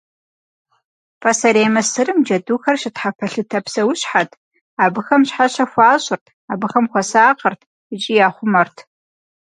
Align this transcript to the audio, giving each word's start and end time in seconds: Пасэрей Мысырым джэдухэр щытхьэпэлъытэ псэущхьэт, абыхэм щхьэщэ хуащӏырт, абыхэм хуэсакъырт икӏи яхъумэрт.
Пасэрей 1.21 1.69
Мысырым 1.73 2.19
джэдухэр 2.25 2.75
щытхьэпэлъытэ 2.81 3.59
псэущхьэт, 3.65 4.31
абыхэм 4.83 5.21
щхьэщэ 5.27 5.65
хуащӏырт, 5.71 6.25
абыхэм 6.51 6.85
хуэсакъырт 6.91 7.61
икӏи 7.93 8.13
яхъумэрт. 8.27 8.77